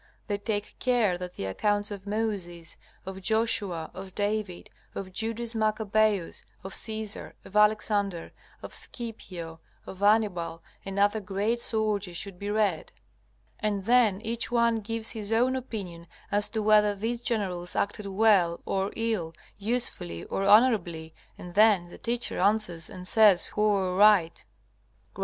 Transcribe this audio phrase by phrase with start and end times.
[0.25, 6.43] They take care that the accounts of Moses, of Joshua, of David, of Judas Maccabaeus,
[6.63, 8.31] of Caesar, of Alexander,
[8.63, 12.91] of Scipio, of Hannibal, and other great soldiers should be read.
[13.59, 18.59] And then each one gives his own opinion as to whether these generals acted well
[18.65, 24.43] or ill, usefully or honorably, and then the teacher answers and says who are right.
[25.15, 25.17] G.M.